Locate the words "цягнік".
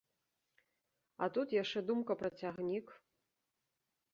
2.41-2.87